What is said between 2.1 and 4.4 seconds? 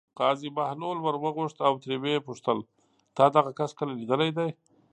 پوښتل: تا دغه کس کله لیدلی